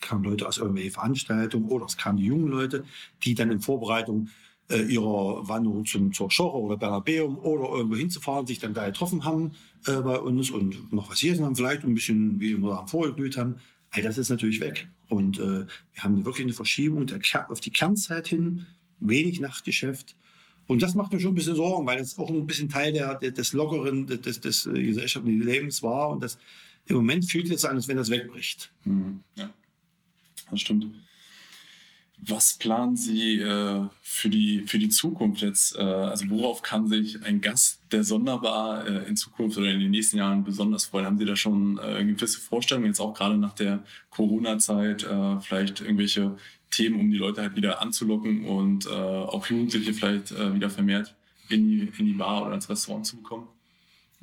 [0.00, 2.84] kamen Leute aus irgendwelchen Veranstaltungen oder es kamen die jungen Leute,
[3.24, 4.28] die dann in Vorbereitung
[4.70, 9.24] äh, ihrer Wanderung zum, zur Schorre oder Bernabäum oder irgendwo hinzufahren, sich dann da getroffen
[9.24, 9.52] haben
[9.86, 13.36] äh, bei uns und noch was hier haben, vielleicht ein bisschen, wie wir am vorgeglüht
[13.36, 13.56] haben.
[13.90, 14.88] All das ist natürlich weg.
[15.08, 17.20] Und äh, wir haben wirklich eine Verschiebung der
[17.50, 18.66] auf die Kernzeit hin,
[19.00, 20.16] wenig Nachtgeschäft.
[20.66, 23.18] Und das macht mir schon ein bisschen Sorgen, weil das auch ein bisschen Teil der,
[23.18, 26.08] des lockeren, des, des äh, gesellschaftlichen Lebens war.
[26.08, 26.38] Und das
[26.86, 28.72] im Moment fühlt es an, als wenn das wegbricht.
[28.84, 29.20] Mhm.
[29.36, 29.50] Ja,
[30.50, 30.86] das stimmt.
[32.24, 35.76] Was planen Sie äh, für, die, für die Zukunft jetzt?
[35.76, 39.90] Äh, also worauf kann sich ein Gast der Sonderbar äh, in Zukunft oder in den
[39.90, 41.06] nächsten Jahren besonders freuen?
[41.06, 45.80] Haben Sie da schon äh, gewisse Vorstellungen, jetzt auch gerade nach der Corona-Zeit, äh, vielleicht
[45.80, 46.36] irgendwelche
[46.70, 51.16] Themen, um die Leute halt wieder anzulocken und äh, auch Jugendliche vielleicht wieder vermehrt
[51.48, 53.48] in die, in die Bar oder ins Restaurant zu bekommen?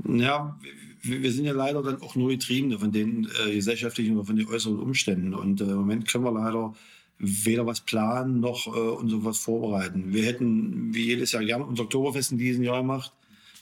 [0.07, 0.57] Ja,
[1.03, 4.79] wir sind ja leider dann auch nur Getriebene von den gesellschaftlichen oder von den äußeren
[4.79, 5.33] Umständen.
[5.33, 6.73] Und im Moment können wir leider
[7.19, 10.13] weder was planen noch äh, uns auf was vorbereiten.
[10.13, 13.12] Wir hätten wie jedes Jahr gerne unser Oktoberfest in diesem Jahr gemacht.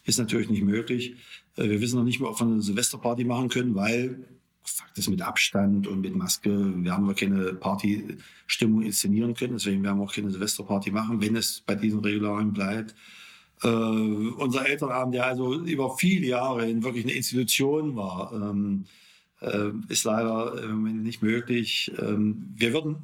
[0.06, 1.16] Ist natürlich nicht möglich.
[1.58, 4.26] Äh, wir wissen noch nicht mehr, ob wir eine Silvesterparty machen können, weil
[4.64, 6.50] Fakt ist mit Abstand und mit Maske
[6.84, 9.54] werden wir keine Partystimmung inszenieren können.
[9.54, 12.94] Deswegen werden wir auch keine Silvesterparty machen, wenn es bei diesen Regularien bleibt.
[13.64, 19.07] Äh, unser Elternabend, der also über viele Jahre in wirklich eine Institution war, ähm, äh,
[19.90, 21.92] ist leider im Moment nicht möglich.
[22.00, 22.96] Ähm, wir würden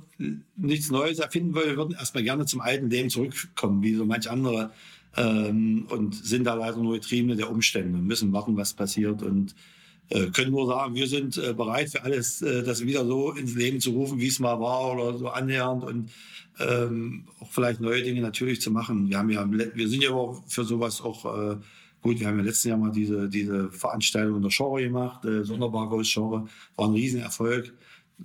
[0.57, 4.29] nichts Neues erfinden, weil wir würden erstmal gerne zum alten Leben zurückkommen, wie so manch
[4.31, 4.71] andere.
[5.15, 9.53] Ähm, und sind da leider nur Getriebene der Umstände, müssen warten, was passiert und
[10.09, 13.53] äh, können nur sagen, wir sind äh, bereit für alles, äh, das wieder so ins
[13.53, 16.09] Leben zu rufen, wie es mal war oder so annähernd und
[16.59, 19.09] ähm, auch vielleicht neue Dinge natürlich zu machen.
[19.09, 21.57] Wir haben ja, wir sind ja auch für sowas auch äh,
[22.03, 25.45] Gut, wir haben ja letztes Jahr mal diese, diese Veranstaltung in der Genre gemacht, äh,
[25.45, 27.73] Sonderbar Ghost Genre, war ein Riesenerfolg.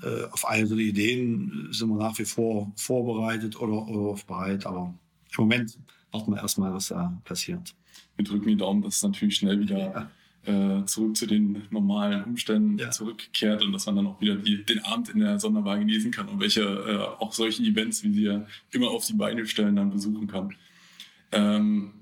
[0.03, 4.93] Äh, auf all so Ideen sind wir nach wie vor vorbereitet oder, oder bereit, aber
[5.37, 5.79] im Moment
[6.11, 7.75] warten wir erstmal, was da passiert.
[8.17, 10.11] Wir drücken die Daumen, dass es natürlich schnell wieder
[10.45, 10.81] ja.
[10.81, 12.91] äh, zurück zu den normalen Umständen ja.
[12.91, 16.29] zurückkehrt und dass man dann auch wieder die, den Abend in der Sonderbar genießen kann
[16.29, 19.91] und welche äh, auch solche Events, wie sie ja immer auf die Beine stellen, dann
[19.91, 20.55] besuchen kann.
[21.31, 21.93] Ähm,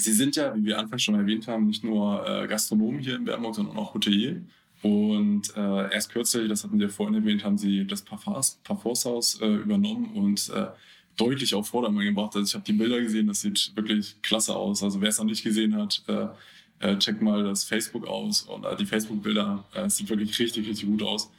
[0.00, 3.24] Sie sind ja, wie wir anfangs schon erwähnt haben, nicht nur äh, Gastronom hier in
[3.24, 4.42] Bernburg, sondern auch Hotelier.
[4.82, 10.12] Und äh, erst kürzlich, das hatten wir vorhin erwähnt, haben Sie das Parforshaus äh, übernommen
[10.14, 10.68] und äh,
[11.16, 12.34] deutlich auf Vordermann gebracht.
[12.34, 14.82] Also ich habe die Bilder gesehen, das sieht wirklich klasse aus.
[14.82, 16.28] Also wer es noch nicht gesehen hat, äh,
[16.80, 20.66] äh, checkt mal das Facebook aus und äh, die Facebook-Bilder, äh, es sieht wirklich richtig,
[20.66, 21.30] richtig gut aus.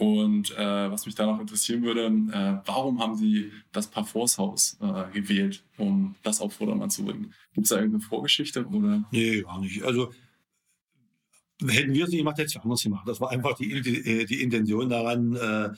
[0.00, 5.12] Und äh, was mich da noch interessieren würde, äh, warum haben Sie das Parforce-Haus äh,
[5.12, 7.34] gewählt, um das auf Vordermann zu bringen?
[7.52, 8.64] Gibt es da irgendeine Vorgeschichte?
[8.66, 9.04] Oder?
[9.10, 9.82] Nee, gar nicht.
[9.82, 10.10] Also
[11.68, 13.06] hätten wir es nicht gemacht, hätte es anders gemacht.
[13.06, 15.36] Das war einfach die, die, die Intention daran.
[15.36, 15.68] Äh,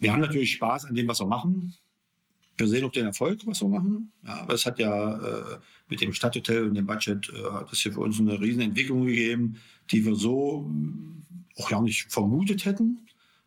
[0.00, 1.74] wir haben natürlich Spaß an dem, was wir machen.
[2.58, 4.12] Wir sehen auch den Erfolg, was wir machen.
[4.22, 7.80] Ja, aber es hat ja äh, mit dem Stadthotel und dem Budget äh, hat es
[7.80, 9.56] hier für uns eine riesen Entwicklung gegeben,
[9.90, 10.70] die wir so
[11.58, 13.06] auch gar nicht vermutet hätten.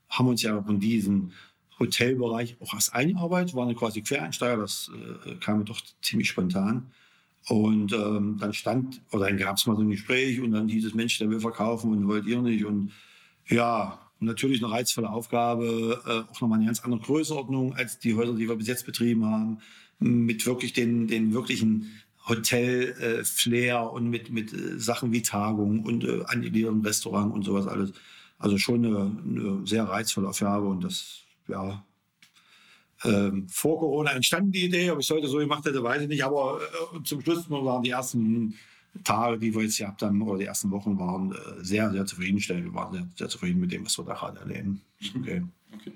[0.10, 1.32] Haben uns ja von diesem
[1.80, 4.92] Hotelbereich auch erst eingearbeitet, waren quasi Quereinsteiger, das
[5.26, 6.92] äh, kam doch ziemlich spontan.
[7.48, 10.86] Und ähm, dann stand, oder dann gab es mal so ein Gespräch und dann hieß
[10.86, 12.66] es, Mensch, der will verkaufen und wollt ihr nicht.
[12.66, 12.92] Und
[13.48, 18.36] ja, natürlich eine reizvolle Aufgabe, äh, auch nochmal eine ganz andere Größenordnung als die Häuser,
[18.36, 19.58] die wir bis jetzt betrieben haben,
[20.00, 21.92] mit wirklich den, den wirklichen
[22.28, 27.68] Hotel-Flair äh, und mit, mit äh, Sachen wie Tagung und äh, angegliedertem Restaurant und sowas
[27.68, 27.94] alles.
[28.38, 31.84] Also schon eine, eine sehr reizvolle Aufgabe und das, ja,
[33.04, 36.08] ähm, vor Corona entstanden die Idee, ob ich es heute so gemacht hätte, weiß ich
[36.08, 36.60] nicht, aber
[36.94, 38.56] äh, zum Schluss waren die ersten
[39.04, 42.66] Tage, die wir jetzt gehabt haben, oder die ersten Wochen waren äh, sehr, sehr zufriedenstellend.
[42.66, 44.82] Wir waren sehr, sehr, zufrieden mit dem, was wir da gerade erleben.
[45.18, 45.42] Okay.
[45.74, 45.94] okay.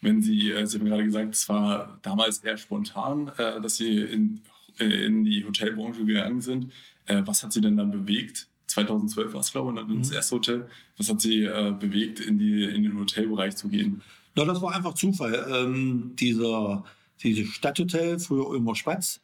[0.00, 4.40] Wenn Sie, äh, Sie haben gerade gesagt, es war damals eher spontan, dass Sie in
[4.78, 6.72] in die Hotelbranche gegangen sind.
[7.06, 10.16] Äh, was hat Sie denn dann bewegt, 2012 war es, glaube ich, dann das mhm.
[10.16, 10.68] erste Hotel.
[10.96, 14.02] Was hat Sie äh, bewegt, in, die, in den Hotelbereich zu gehen?
[14.36, 15.46] Ja, das war einfach Zufall.
[15.50, 16.84] Ähm, dieser,
[17.22, 19.20] dieses Stadthotel, früher Ulmer Spatz,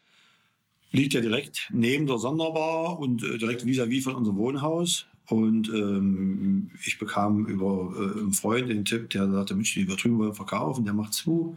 [0.90, 5.06] liegt ja direkt neben der Sonderbar und äh, direkt vis-à-vis -vis von unserem Wohnhaus.
[5.28, 9.96] Und ähm, ich bekam über äh, einen Freund den Tipp, der sagte, Mensch, die wir
[9.96, 11.56] drüben wollen verkaufen, der macht zu.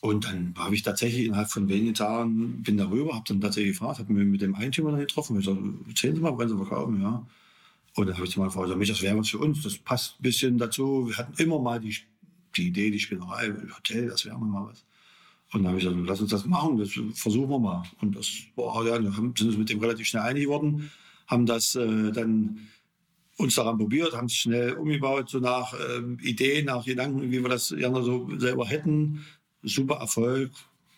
[0.00, 3.98] Und dann habe ich tatsächlich innerhalb von wenigen Tagen, bin darüber, habe dann tatsächlich gefragt,
[3.98, 5.38] habe mich mit dem Eigentümer dann getroffen.
[5.38, 7.02] Ich gesagt, erzählen Sie mal, wollen Sie verkaufen?
[7.02, 7.26] Ja.
[7.96, 10.18] Und dann habe ich zu meiner Frau gesagt, das wäre was für uns, das passt
[10.18, 11.08] ein bisschen dazu.
[11.08, 11.94] Wir hatten immer mal die,
[12.56, 14.84] die Idee, die Spinnerei, Hotel, das wäre mal was.
[15.52, 17.82] Und dann habe ich gesagt, lass uns das machen, das versuchen wir mal.
[18.00, 20.90] Und das war, ja, wir sind uns mit dem relativ schnell einig geworden,
[21.26, 22.68] haben das äh, dann
[23.36, 27.48] uns daran probiert, haben es schnell umgebaut, so nach äh, Ideen, nach Gedanken, wie wir
[27.48, 29.24] das gerne so selber hätten
[29.62, 30.50] super Erfolg.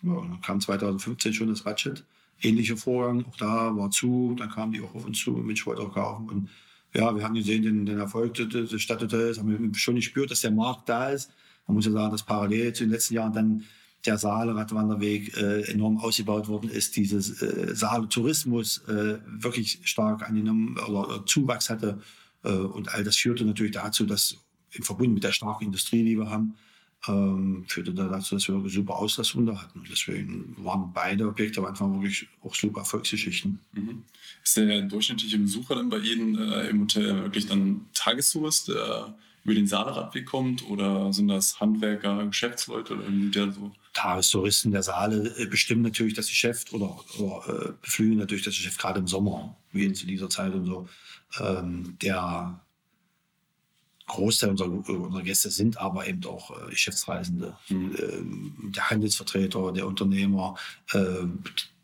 [0.02, 2.04] Ja, dann kam 2015 schon das Budget.
[2.40, 5.82] Ähnlicher Vorgang, auch da war zu, dann kamen die auch auf uns zu, mit wollte
[5.82, 6.28] auch kaufen.
[6.28, 6.50] Und
[6.92, 10.40] ja, wir haben gesehen den, den Erfolg des, des Stadthotels, haben wir schon gespürt, dass
[10.40, 11.30] der Markt da ist.
[11.66, 13.64] Man muss ja sagen, dass parallel zu den letzten Jahren dann
[14.04, 21.08] der Saale-Radwanderweg äh, enorm ausgebaut worden ist, dieses äh, Saale-Tourismus äh, wirklich stark angenommen oder,
[21.08, 22.00] oder Zuwachs hatte.
[22.42, 24.36] Äh, und all das führte natürlich dazu, dass
[24.72, 26.54] im Verbund mit der starken Industrie, die wir haben,
[27.08, 29.80] ähm, führte dazu, dass wir super Auslastung da hatten.
[29.80, 33.58] Und deswegen waren beide Objekte am Anfang wirklich auch super Erfolgsgeschichten.
[33.72, 34.04] Mhm.
[34.42, 39.54] Ist der durchschnittliche Besucher dann bei Ihnen äh, im Hotel wirklich dann Tagestourist, der über
[39.54, 43.72] den Saaleradweg kommt oder sind das Handwerker, Geschäftsleute oder wie der so?
[43.92, 48.78] Tagestouristen der Saale äh, bestimmen natürlich das Geschäft oder, oder äh, beflügeln natürlich das Geschäft
[48.78, 50.88] gerade im Sommer, wie in zu dieser Zeit und so.
[51.40, 52.60] Ähm, der
[54.06, 57.94] Großteil unserer, unserer, Gäste sind aber eben auch äh, Geschäftsreisende, mhm.
[57.94, 60.56] äh, der Handelsvertreter, der Unternehmer,
[60.92, 61.24] äh,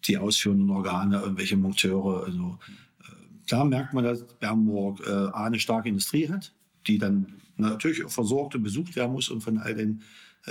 [0.07, 2.24] die ausführenden Organe, irgendwelche Monteure.
[2.24, 2.59] Also,
[3.02, 3.12] äh,
[3.46, 6.52] da merkt man, dass Bernburg äh, eine starke Industrie hat,
[6.87, 10.04] die dann natürlich versorgt und besucht werden muss und von all den äh,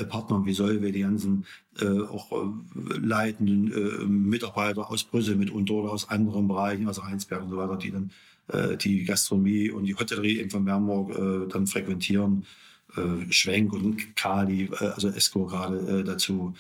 [0.10, 1.46] Partnern wie Solve, die ganzen
[2.10, 2.32] auch
[3.00, 7.92] leitenden Mitarbeiter aus Brüssel mitunter oder aus anderen Bereichen, aus Rheinsberg und so weiter, die
[7.92, 8.12] dann
[8.48, 12.46] äh, die Gastronomie und die Hotellerie in von Bernburg äh, dann frequentieren.
[12.96, 16.54] Äh, Schwenk und Kali, äh, also Esco gerade äh, dazu.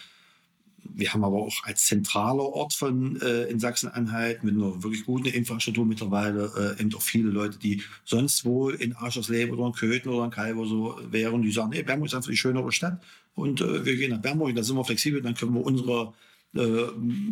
[0.93, 5.28] Wir haben aber auch als zentraler Ort von äh, in Sachsen-Anhalt mit einer wirklich guten
[5.28, 10.10] Infrastruktur mittlerweile äh, eben auch viele Leute, die sonst wohl in Aschersleben oder in Köthen
[10.10, 13.02] oder in Kalber so wären, die sagen, nee, Bernburg ist einfach die schönere Stadt
[13.36, 16.13] und äh, wir gehen nach Bernburg, da sind wir flexibel, dann können wir unsere
[16.56, 16.88] äh,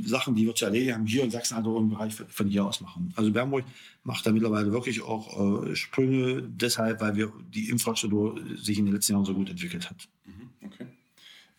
[0.05, 2.81] Sachen, die wir zu erledigen haben, hier in Sachsen, also im Bereich von hier aus
[2.81, 3.13] machen.
[3.15, 3.65] Also Bernburg
[4.03, 8.93] macht da mittlerweile wirklich auch äh, Sprünge, deshalb, weil wir die Infrastruktur sich in den
[8.93, 10.07] letzten Jahren so gut entwickelt hat.
[10.25, 10.85] Mhm, okay.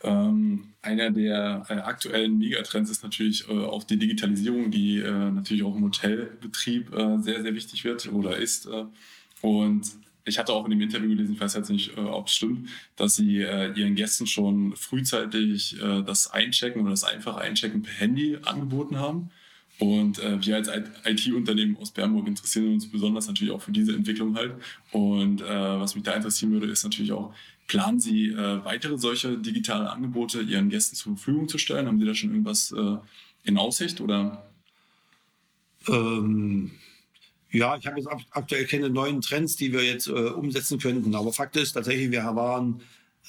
[0.07, 5.65] Ähm, einer der äh, aktuellen Megatrends ist natürlich äh, auch die Digitalisierung, die äh, natürlich
[5.65, 8.69] auch im Hotelbetrieb äh, sehr, sehr wichtig wird oder ist.
[9.43, 9.83] und
[10.27, 12.69] ich hatte auch in dem Interview gelesen, ich weiß jetzt nicht, äh, ob es stimmt,
[12.97, 17.95] dass sie äh, ihren Gästen schon frühzeitig äh, das Einchecken oder das einfache Einchecken per
[17.95, 19.31] Handy angeboten haben.
[19.79, 20.71] Und äh, wir als
[21.05, 24.55] IT-Unternehmen aus Bernburg interessieren uns besonders natürlich auch für diese Entwicklung halt.
[24.91, 27.35] Und äh, was mich da interessieren würde, ist natürlich auch,
[27.67, 31.87] planen Sie äh, weitere solche digitale Angebote Ihren Gästen zur Verfügung zu stellen?
[31.87, 32.75] Haben Sie da schon irgendwas
[33.45, 34.47] in Aussicht oder?
[35.89, 36.73] Ähm
[37.51, 41.15] ja, ich habe jetzt aktuell keine neuen Trends, die wir jetzt äh, umsetzen könnten.
[41.15, 42.83] Aber Fakt ist tatsächlich, wir waren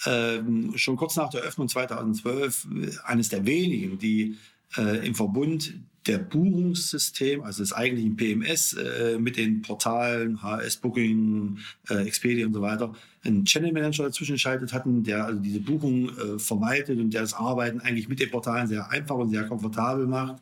[0.05, 4.37] ähm, schon kurz nach der Öffnung 2012 äh, eines der wenigen, die
[4.75, 5.75] äh, im Verbund
[6.07, 12.53] der Buchungssystem, also des eigentlichen PMS äh, mit den Portalen HS Booking, äh, Expedia und
[12.53, 12.93] so weiter,
[13.23, 17.33] einen Channel Manager dazwischen geschaltet hatten, der also diese Buchung äh, verwaltet und der das
[17.33, 20.41] Arbeiten eigentlich mit den Portalen sehr einfach und sehr komfortabel macht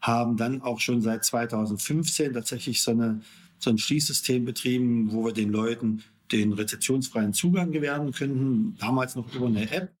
[0.00, 3.20] haben dann auch schon seit 2015 tatsächlich so, eine,
[3.58, 9.32] so ein Schließsystem betrieben, wo wir den Leuten den rezeptionsfreien Zugang gewähren könnten, damals noch
[9.34, 9.92] über eine App.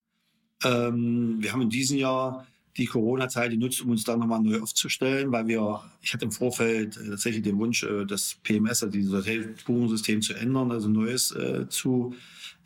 [0.64, 2.46] Ähm, wir haben in diesem Jahr
[2.78, 6.96] die Corona-Zeit genutzt, um uns da nochmal neu aufzustellen, weil wir, ich hatte im Vorfeld
[6.96, 11.68] äh, tatsächlich den Wunsch, äh, das PMS, also dieses Hotelbuchungssystem zu ändern, also neues äh,
[11.68, 12.14] zu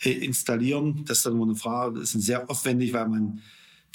[0.02, 1.04] äh, installieren.
[1.06, 3.40] Das ist dann immer eine Frage, das ist sehr aufwendig, weil man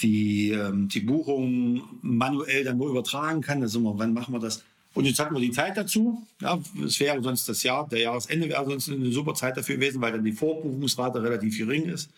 [0.01, 3.61] die, ähm, die Buchung manuell dann nur übertragen kann.
[3.61, 4.63] Also immer, wann machen wir das?
[4.95, 6.25] Und jetzt hatten wir die Zeit dazu.
[6.41, 10.01] Ja, es wäre sonst das Jahr, der Jahresende wäre sonst eine super Zeit dafür gewesen,
[10.01, 12.09] weil dann die Vorbuchungsrate relativ gering ist.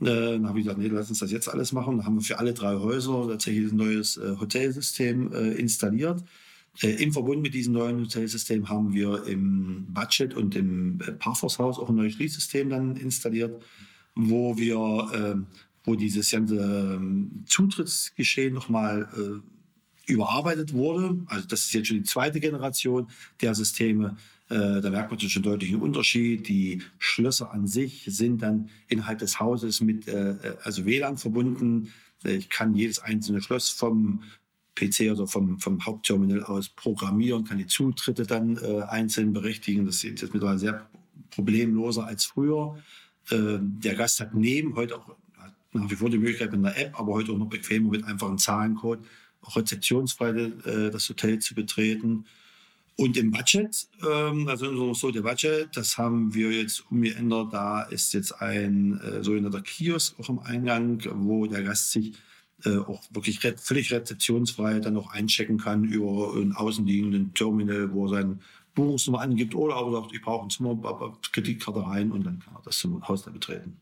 [0.00, 1.98] Äh, dann habe ich gesagt, nee, lass uns das jetzt alles machen.
[1.98, 6.22] Dann haben wir für alle drei Häuser tatsächlich ein neues äh, Hotelsystem äh, installiert.
[6.80, 11.96] Im Verbund mit diesem neuen Hotelsystem haben wir im Budget und im Parforce-Haus auch ein
[11.96, 13.60] neues Schließsystem dann installiert,
[14.14, 15.46] wo wir ähm,
[15.82, 19.08] wo dieses ganze ähm, Zutrittsgeschehen nochmal
[20.06, 21.18] überarbeitet wurde.
[21.26, 23.08] Also das ist jetzt schon die zweite Generation
[23.40, 24.16] der Systeme.
[24.48, 26.48] Äh, da merkt man schon deutlich einen Unterschied.
[26.48, 31.92] Die Schlösser an sich sind dann innerhalb des Hauses mit äh, also WLAN verbunden.
[32.24, 34.22] Ich kann jedes einzelne Schloss vom
[34.74, 39.86] PC oder vom, vom Hauptterminal aus programmieren, kann die Zutritte dann äh, einzeln berechtigen.
[39.86, 40.88] Das ist jetzt mittlerweile sehr
[41.30, 42.78] problemloser als früher.
[43.30, 45.16] Äh, der Gast hat neben heute auch
[45.72, 48.38] nach wie vor die Möglichkeit mit einer App, aber heute auch noch bequemer mit einfachen
[48.38, 49.00] Zahlencode
[49.42, 52.24] auch rezeptionsfrei äh, das Hotel zu betreten.
[53.00, 57.52] Und im Budget, ähm, also in unserem so der Budget, das haben wir jetzt umgeändert.
[57.52, 62.14] Da ist jetzt ein äh, sogenannter Kiosk auch im Eingang, wo der Gast sich
[62.64, 68.06] äh, auch wirklich re völlig rezeptionsfrei dann noch einchecken kann über einen außenliegenden Terminal, wo
[68.06, 68.38] er seine
[68.74, 70.76] Buchungsnummer angibt oder aber sagt, ich brauche ein Zimmer,
[71.30, 73.76] Kreditkarte rein und dann kann er das Haus da betreten.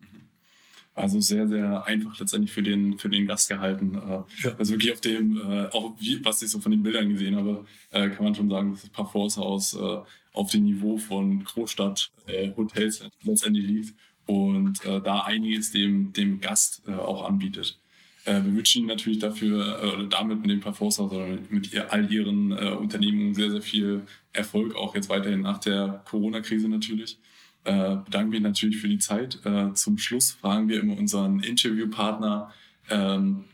[0.97, 3.97] Also sehr, sehr einfach letztendlich für den, für den Gast gehalten.
[3.97, 4.57] Äh, ja.
[4.59, 7.67] Also wirklich auf dem, äh, auch wie, was ich so von den Bildern gesehen habe,
[7.91, 9.77] äh, kann man schon sagen, dass das Parforce-Haus
[10.33, 13.95] auf dem Niveau von Großstadt-Hotels letztendlich liegt
[14.27, 17.79] und da einiges dem, dem Gast auch anbietet.
[18.27, 22.53] wir wünschen Ihnen natürlich dafür, oder damit mit dem Parforce-Haus oder mit ihr, all Ihren
[22.53, 24.03] Unternehmungen sehr, sehr viel
[24.35, 27.19] Erfolg, auch jetzt weiterhin nach der Corona-Krise natürlich
[27.67, 29.41] äh, bedanken wir natürlich für die Zeit.
[29.45, 32.53] Äh, zum Schluss fragen wir immer unseren Interviewpartner,
[32.91, 33.45] ähm,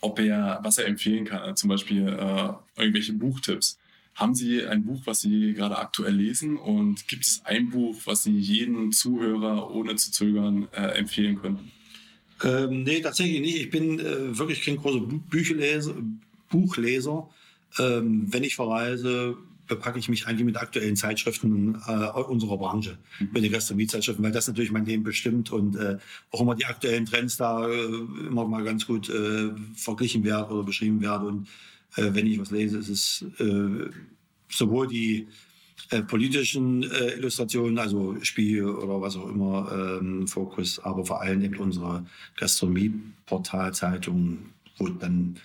[0.00, 3.78] ob er, was er empfehlen kann, also zum Beispiel äh, irgendwelche Buchtipps.
[4.14, 6.56] Haben Sie ein Buch, was Sie gerade aktuell lesen?
[6.56, 11.70] Und gibt es ein Buch, was Sie jedem Zuhörer ohne zu zögern äh, empfehlen könnten?
[12.42, 13.56] Ähm, nee, tatsächlich nicht.
[13.58, 15.94] Ich bin äh, wirklich kein großer Bücherleser,
[16.50, 17.28] Buchleser.
[17.78, 23.30] Ähm, wenn ich verreise, bepacke ich mich eigentlich mit aktuellen Zeitschriften äh, unserer Branche, mhm.
[23.32, 25.98] mit den Gastronomie-Zeitschriften, weil das natürlich mein Leben bestimmt und äh,
[26.30, 27.84] auch immer die aktuellen Trends da äh,
[28.26, 31.28] immer mal ganz gut äh, verglichen werden oder beschrieben werden.
[31.28, 31.48] Und
[31.96, 33.90] äh, wenn ich was lese, ist es äh,
[34.48, 35.28] sowohl die
[35.90, 41.42] äh, politischen äh, Illustrationen, also Spiegel oder was auch immer, ähm, Fokus, aber vor allem
[41.42, 42.04] eben unsere
[42.36, 44.38] Gastronomie-Portalzeitung,
[44.78, 45.36] wo dann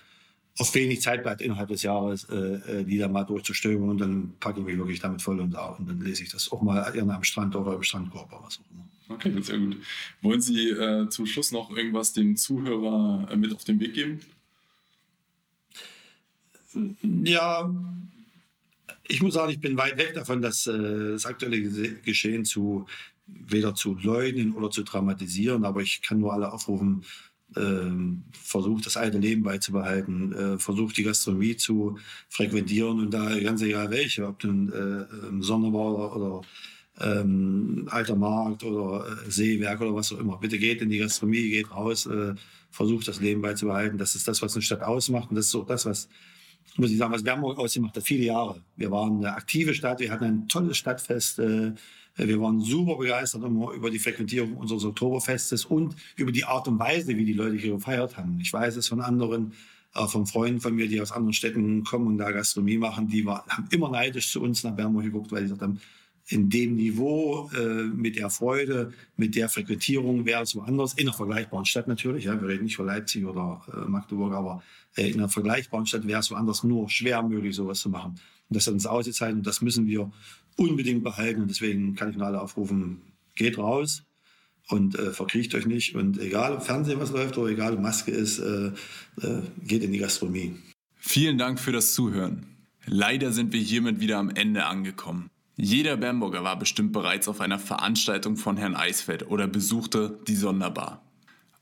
[0.58, 4.34] oft wenig Zeit bleibt innerhalb des Jahres, äh, äh, die dann mal durchzustöbern und dann
[4.38, 6.82] packe ich mich wirklich damit voll und auf und dann lese ich das auch mal
[6.82, 8.88] am Strand oder im Strandkorb oder was auch immer.
[9.08, 9.76] Okay, sehr gut.
[10.20, 14.20] Wollen Sie äh, zum Schluss noch irgendwas dem Zuhörer äh, mit auf den Weg geben?
[17.02, 17.70] Ja,
[19.08, 22.86] ich muss sagen, ich bin weit weg davon, dass äh, das aktuelle Geschehen zu
[23.26, 27.04] weder zu leugnen oder zu dramatisieren, aber ich kann nur alle aufrufen,
[28.32, 33.90] versucht, das alte Leben beizubehalten, äh, versucht, die Gastronomie zu frequentieren und da ganz egal
[33.90, 36.40] welche, ob nun äh, Sonderballer oder
[37.00, 40.38] ähm, alter Markt oder äh, Seewerk oder was auch immer.
[40.38, 42.34] Bitte geht in die Gastronomie, geht raus, äh,
[42.70, 43.98] versucht das Leben beizubehalten.
[43.98, 46.08] Das ist das, was eine Stadt ausmacht und das ist auch das, was
[46.76, 48.62] muss ich sagen, was Bernburg ausgemacht hat, viele Jahre.
[48.76, 51.38] Wir waren eine aktive Stadt, wir hatten ein tolles Stadtfest.
[51.38, 51.72] Äh,
[52.16, 57.16] wir waren super begeistert über die Frequentierung unseres Oktoberfestes und über die Art und Weise,
[57.16, 58.38] wie die Leute hier gefeiert haben.
[58.40, 59.52] Ich weiß es von anderen,
[59.94, 63.24] äh, von Freunden von mir, die aus anderen Städten kommen und da Gastronomie machen, die
[63.24, 65.80] war, haben immer neidisch zu uns nach Bernburg geguckt, weil sie gesagt haben,
[66.28, 71.16] in dem Niveau, äh, mit der Freude, mit der Frequentierung wäre es woanders, in einer
[71.16, 74.62] vergleichbaren Stadt natürlich, ja, wir reden nicht von Leipzig oder äh, Magdeburg, aber
[74.96, 78.20] äh, in einer vergleichbaren Stadt wäre es woanders nur schwer möglich, sowas zu machen.
[78.48, 80.10] Und das hat uns ausgezeichnet und das müssen wir
[80.56, 81.42] unbedingt behalten.
[81.42, 83.02] Und deswegen kann ich nur alle aufrufen,
[83.34, 84.04] geht raus
[84.68, 85.94] und äh, verkriecht euch nicht.
[85.94, 88.72] Und egal, ob Fernsehen was läuft oder egal, ob Maske ist, äh,
[89.20, 90.56] äh, geht in die Gastronomie.
[90.96, 92.46] Vielen Dank für das Zuhören.
[92.86, 95.30] Leider sind wir hiermit wieder am Ende angekommen.
[95.56, 101.02] Jeder Bamberger war bestimmt bereits auf einer Veranstaltung von Herrn Eisfeld oder besuchte die Sonderbar.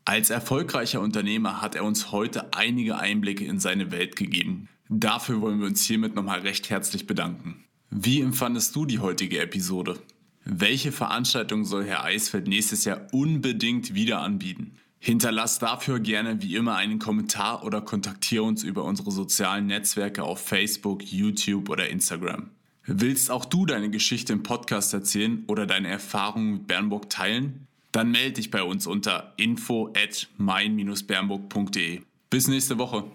[0.05, 4.69] Als erfolgreicher Unternehmer hat er uns heute einige Einblicke in seine Welt gegeben.
[4.89, 7.65] Dafür wollen wir uns hiermit nochmal recht herzlich bedanken.
[7.93, 9.99] Wie empfandest du die heutige Episode?
[10.45, 14.77] Welche Veranstaltung soll Herr Eisfeld nächstes Jahr unbedingt wieder anbieten?
[15.01, 20.39] Hinterlass dafür gerne wie immer einen Kommentar oder kontaktiere uns über unsere sozialen Netzwerke auf
[20.41, 22.51] Facebook, YouTube oder Instagram.
[22.87, 27.67] Willst auch du deine Geschichte im Podcast erzählen oder deine Erfahrungen mit Bernburg teilen?
[27.91, 32.03] Dann melde dich bei uns unter info at mein-bernburg.de.
[32.31, 33.11] Bis nächste Woche.